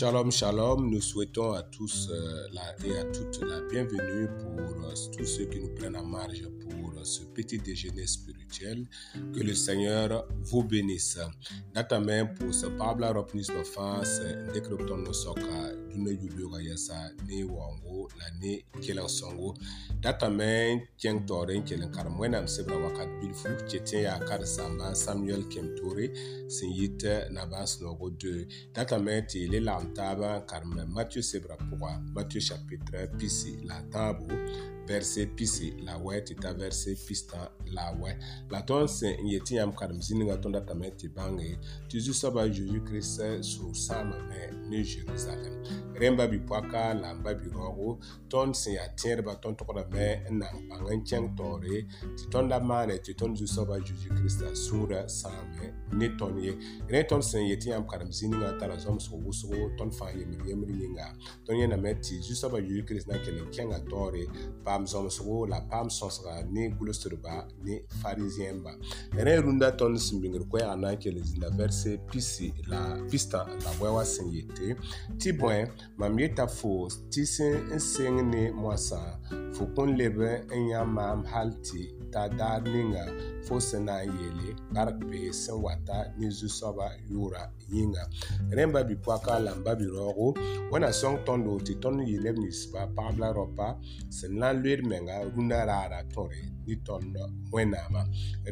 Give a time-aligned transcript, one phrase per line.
[0.00, 0.88] Shalom, shalom.
[0.88, 5.60] Nous souhaitons à tous euh, et à toutes la bienvenue pour euh, tous ceux qui
[5.60, 8.86] nous prennent en marge pour euh, ce petit déjeuner spirituel.
[9.34, 11.18] Que le Seigneur vous bénisse.
[11.74, 14.20] Datamen pour ce Pabla Ropnis d'offense,
[14.54, 16.96] décryptons nos soka, d'une yubioga yasa,
[17.28, 19.52] ne wango, la ne kelen songo.
[20.00, 26.08] Datamen, tien toren kelen kar mwenam sebra wakat bilfu, tien ya kar samba, Samuel Kemtore,
[26.50, 28.46] sinyite nabas nogo 2.
[28.74, 29.60] Datamen, t'il est
[29.96, 32.40] taaba car même Mathieu bras chapitre chapitre
[32.90, 33.80] chapitre PC, la
[34.90, 37.40] verse pisi lawɛ tɩ ta verse pistã
[37.76, 38.10] lawɛ
[38.50, 41.48] la tõnd sẽn n yetɩ yãmb kadem zĩnigã tõnd a tame tɩ bãnge
[41.88, 45.54] tɩ zu-soaba zeezi kirist sũur sãamame ne jerusalem
[46.00, 50.66] rẽmba bipoaka la n ba biroogo tõnd sẽn yaa tẽedba tõnd togdame n na n
[50.66, 51.76] bãng n kẽng taoore
[52.18, 55.70] tɩ tõnd da maane tɩ tõnd zu-soaba zeezi kiristã sũurã sãame
[56.00, 56.52] ne tõnd ye
[56.90, 61.06] rẽ tõnd sẽn yetɩ yãmb kadem zĩnigã tara zõmsg wʋsgo tõnd fãa yembr yembr yĩnga
[61.46, 64.26] tõnd yẽname tɩ zu-soaba zeezi kirist na n kell n kẽnga taoore
[64.64, 68.72] paam paam sõmsgo la paam sõsga ne gʋlsdba ne farizẽmba
[69.26, 73.70] rẽ rũndã tõnd sẽn bĩngr koɛɛgã na n kell zĩnda vɛrse pisi la pistã la
[73.80, 74.68] wɛwa sẽn yete
[75.20, 75.58] tɩ bõe
[76.00, 79.00] mam yeta foos tɩ sẽn n seng ne moasã
[79.54, 80.16] fo kõn leb
[80.58, 83.02] n yã maam hal tɩ ta daa niŋa
[83.46, 84.50] fo sẽn na n yeele
[84.82, 88.02] ãrg bee sẽn wata ne zu-soaba yʋʋra yĩnga
[88.56, 90.26] rẽmba bipoaka la n ba biroogo
[90.72, 93.68] wẽna sõng tõndo tɩ tõnd yɩlb ninsba pagb la raopa
[94.16, 97.14] sẽn na n loeed menga rũnã raara tõre ne tõnd
[97.54, 98.02] wẽnnaamã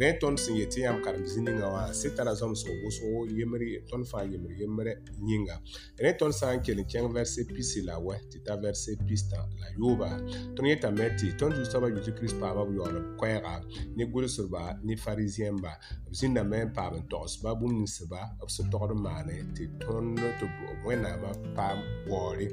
[0.00, 3.62] rẽ tõnd sẽn yetɩ yãmb karem zĩ ninga wã sɩd tara zõm sẽn wʋsgo yembr
[3.90, 4.86] tõnd fãa yembr yembr
[5.28, 5.56] yĩnga
[6.04, 9.38] rẽ tõnd sã n kell n kẽng vɛrse pisi la wɛ tɩ ta vɛrse pistã
[9.60, 10.08] la yooba
[10.56, 13.60] tõnd yetame tɩ tõnd zu-soabã yezu kirist paaba b yaool b koɛɛga paɣa
[13.96, 15.72] ni gulisiriba ni farizɛmba
[16.08, 20.46] b ʒi namani paɣa n tɔɣisiba bumniisiba b si tɔgiri maani ti tõnd ti
[20.84, 21.78] wẽnnaamã paam
[22.10, 22.46] waoore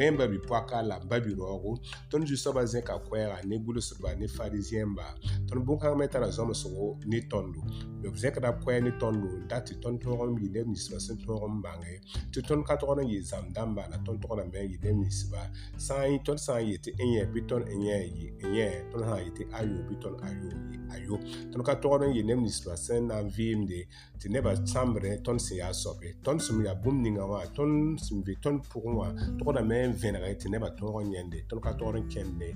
[0.00, 1.70] rẽmba bipɔka la n ba birɔɔgu
[2.10, 5.04] tõnd zu soaba zẽka koɛɛga ni gulisiriba ni farizɛmba
[5.48, 7.60] tõnd bũmb-kãng me tara zɔmsgo ne tõndo
[8.00, 11.16] b zẽkda koɛɛ ne tõndo n dat tɩ tõnd tõog n yɩ neb ninsba sẽn
[11.24, 11.94] tõog n mange
[12.32, 15.40] tɩ tõnd ka tɔgd n yɩ zãm dãmba la tõnd tɔgdame n yɩ neb ninsba
[16.26, 18.00] tõnd sã n yɩ tɩ n yẽ bɩ tõnd n yẽ
[18.44, 21.18] n yẽ tõnd sã n yɩ tɩ ayo bɩ tõnd ayo ye ayo
[21.50, 23.80] tõnd ka togd n yɩ neb ninsba sẽn na n vɩɩmde
[24.20, 28.18] tɩ nebã sãmbrẽ tõnd sẽn yaa soabe tõnd sẽn yaa bũmb ninga wã tõnd sẽn
[28.26, 29.08] ve tõnd pʋgẽ wã
[29.38, 32.48] togdame n vẽnege tɩ nebã tõog n yẽnde tõnd ka togd n kẽmde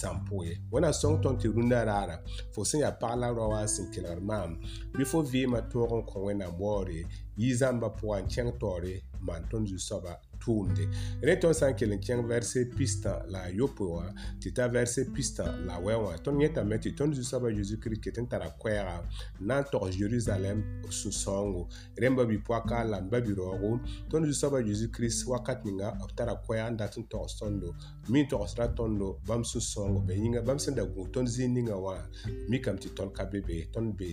[0.00, 2.16] zãm pʋgẽ wẽna sõng tõnd tɩ rũndã raara
[2.54, 4.50] fo sẽn yaa pag la rao wã sẽn kelgd maam
[4.96, 7.00] bɩ fo vɩɩmã tõog n kõ wẽnnaam waoore
[7.40, 8.94] yi zãmba puan chɛng tɔɔre
[9.26, 10.12] maan tõnd zu-soaba
[10.42, 10.84] tʋʋmde
[11.26, 14.04] rẽ tõnd sã n kell n kẽng vɛrse pistã la a yopoe wã
[14.40, 18.02] tɩ t'a vɛrse pistã la a wɛ wã tõnd yẽtame tɩ tõnd zu-soabã zeezi kirist
[18.04, 19.02] ket n tara koɛɛgã n
[19.48, 20.58] na n tɔg zerusalɛm
[20.92, 21.62] sũ-sõongo
[21.98, 23.70] rẽmba bipoaka lamba biraoogo
[24.10, 27.74] tõnd zu-soabã zeezi kirist wakat ninga b tara koɛɛgã n dat n togs tõndo
[28.10, 31.74] mi n togsda tõndo bãmb sũ-sõongo bɩ yĩnga bãmb sẽn da gũu tõnd zĩig ninga
[31.80, 31.96] wã
[32.50, 34.06] mikame tɩ tõnd ka be be tõnd be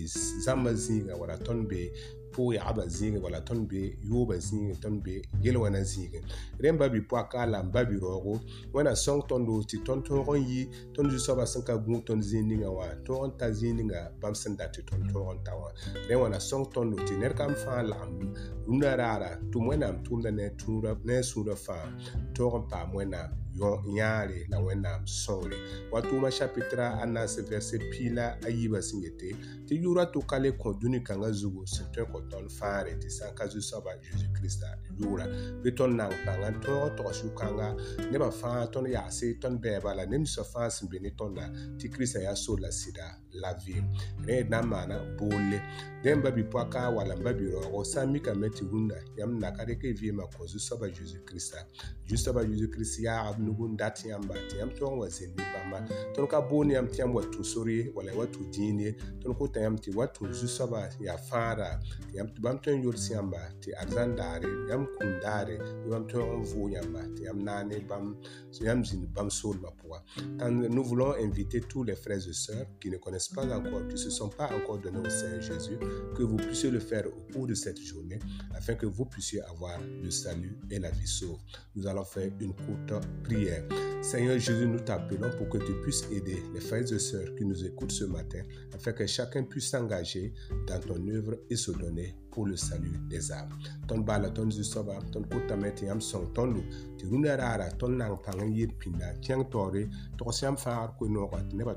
[0.44, 1.90] zãmbã zĩigã wala tõnd be
[2.34, 6.20] fo yagbã zĩige wala tõnd be yʋʋbã zĩige tõnd be yel wãna zĩige
[6.62, 8.40] rẽn ba bipʋa ka a la n ba bi-raoogo
[8.74, 10.62] wẽna sõng tõndo tɩ tõnd toog n yɩ
[10.96, 14.36] tõnd zu-soabã sẽn ka gũug tõnd zĩig ninga wã toog n ta zĩig ninga bãmb
[14.42, 15.68] sẽn dat tɩ tõnd toog n ta wã
[16.08, 18.32] rẽ wãna sõng tõndo tɩ ned kam fãa lagem
[18.66, 20.30] rũndã raara tʋm wẽnnaam tʋʋmda
[21.04, 21.86] ne a sũurã fãa
[22.36, 23.30] toog n paam wẽnnaam
[23.98, 25.56] yãare la wẽnnaam sõore
[25.92, 29.28] wa tʋʋma chapitra a nas vɛrse pila ayiba yiibã sẽn yete
[29.68, 33.34] tɩ yʋʋra tʋka le kõ dũni-kãngã zugu sẽn tõe kõ ton faare tɩ sã n
[33.38, 34.68] ka zu-soaba zeezi kirista
[35.00, 35.24] yʋʋra
[35.62, 37.68] bɩ tõnd na n kãnga tõog togsyu kãnga
[38.10, 41.44] nebã fãa tõnd yaase tõnd bɛɛbã la ned ninsã fãa sẽn be ne tõnda
[41.78, 43.52] tɩ kirista yaa solla sɩda la
[44.26, 45.60] rẽ d na n maana boolle
[46.02, 49.64] dẽn ba bipɔa kaa wala n ba birɔɔgo sã n mikame tɩ rũndã yãmb naka
[49.64, 51.64] dɩk y vɩɩmã kõ zu-soaba zeezi kirista
[52.08, 55.78] zu-soaba zeezi kirist yaagb nugun dat yãmba tɩ yãmb tõog n wa zendi bãmba
[56.14, 58.90] tõnd ka boond yãmb tɩ yãmb wa tũ sor wala wa tũ dĩin ye
[59.22, 61.78] tõnd kʋta yãmb wa tũ zu-soaba yaa fãada
[62.10, 63.40] tɩ yãmb tɩ bãmb tõe n yols yãmba
[70.52, 73.94] ne nous voulons inviter tous les frères et sœurs qui ne connaissent pas encore, qui
[73.94, 75.78] ne se sont pas encore donnés au Seigneur Jésus,
[76.16, 78.18] que vous puissiez le faire au cours de cette journée,
[78.54, 81.38] afin que vous puissiez avoir le salut et la vie sauve.
[81.74, 83.62] Nous allons faire une courte prière.
[84.02, 87.64] Seigneur Jésus, nous t'appelons pour que tu puisses aider les frères et sœurs qui nous
[87.64, 88.42] écoutent ce matin,
[88.74, 90.32] afin que chacun puisse s'engager
[90.66, 93.50] dans ton œuvre et se donner pour le salut des âmes.
[93.86, 94.82] Ton bala ton ton
[95.30, 96.24] ton